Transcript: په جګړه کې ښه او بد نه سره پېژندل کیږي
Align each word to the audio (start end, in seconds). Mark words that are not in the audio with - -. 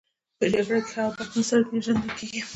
په 0.37 0.45
جګړه 0.53 0.79
کې 0.85 0.91
ښه 0.91 1.01
او 1.05 1.11
بد 1.17 1.29
نه 1.37 1.43
سره 1.49 1.63
پېژندل 1.69 2.11
کیږي 2.19 2.41